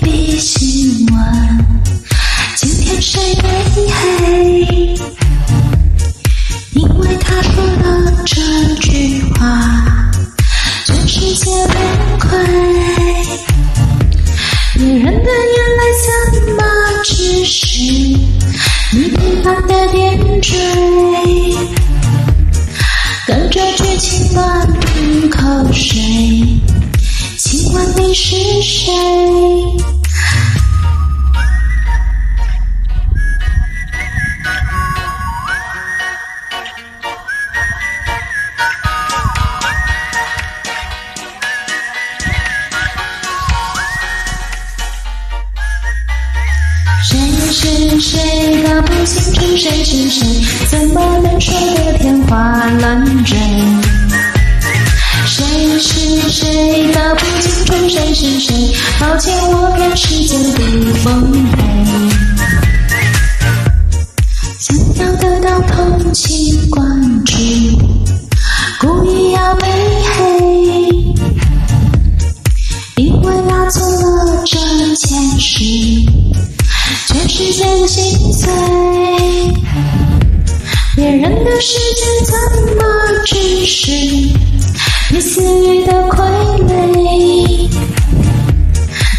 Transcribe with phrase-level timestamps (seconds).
[0.00, 1.66] 比心晚，
[2.56, 3.48] 今天谁没
[3.90, 4.94] 黑？
[6.74, 7.84] 因为他说的
[8.24, 8.40] 这
[8.76, 9.42] 句话，
[10.86, 11.76] 全世界崩
[12.20, 12.28] 溃。
[14.76, 16.08] 女人的眼泪怎
[16.54, 16.62] 么
[17.04, 17.60] 只是
[18.92, 20.56] 你平凡的点缀？
[23.26, 26.00] 跟着剧情乱吞口水。
[27.50, 28.92] 请问你是谁？
[47.52, 48.62] 是谁？
[48.62, 49.84] 搞不清楚谁？
[49.84, 50.46] 是谁？
[50.70, 53.36] 怎么能说得天花乱坠？
[58.20, 58.76] 是谁？
[59.00, 61.56] 抱歉，我看世界不奉陪。
[64.58, 67.32] 想要得到同情关注，
[68.78, 69.66] 故意要被
[70.18, 70.20] 黑，
[72.96, 74.58] 因为要做了这
[74.96, 75.64] 件事。
[77.08, 78.50] 全世界的心碎，
[80.94, 82.34] 别人的世界怎
[82.76, 82.84] 么
[83.24, 83.90] 只是
[85.10, 85.99] 你私欲的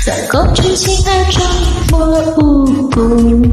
[0.04, 1.44] 在公主情爱中
[1.92, 3.46] 我无辜，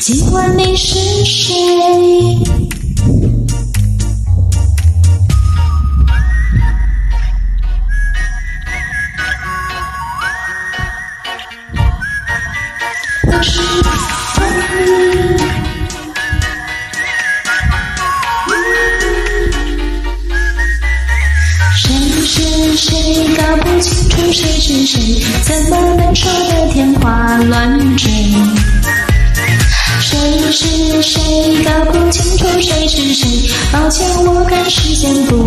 [0.00, 1.54] 今晚你是谁？
[22.36, 23.34] 是谁？
[23.34, 28.10] 搞不清楚谁是谁怎么能说得天花乱坠？
[30.00, 30.18] 谁
[30.52, 31.64] 是谁？
[31.64, 32.86] 搞不清楚谁？
[32.86, 33.50] 是谁？
[33.72, 35.45] 抱歉，我赶时间不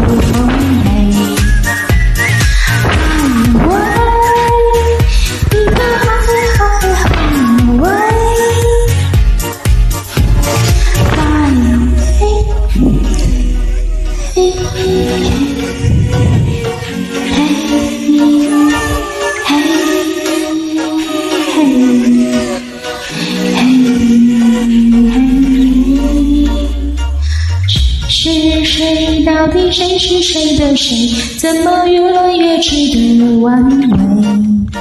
[29.40, 31.16] 到底谁是谁的谁？
[31.38, 34.76] 怎么越来越值得玩味？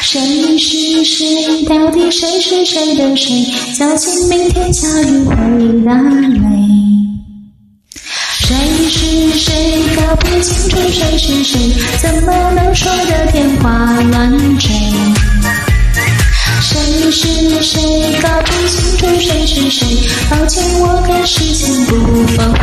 [0.00, 1.62] 谁是谁？
[1.64, 3.44] 到底谁是谁的谁？
[3.74, 5.34] 小心明天下雨会
[5.84, 6.40] 打雷。
[8.40, 8.56] 谁
[8.88, 9.82] 是谁？
[9.96, 11.58] 搞不清楚谁是谁？
[12.00, 14.70] 怎么能说得天花乱坠？
[17.12, 18.18] 是谁？
[18.22, 19.86] 搞不清楚谁是谁？
[20.30, 22.62] 抱歉，我赶时间不奉陪。